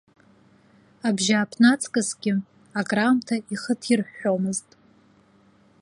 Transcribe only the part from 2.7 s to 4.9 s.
акраамҭа ихы ҭирҳәҳәомызт.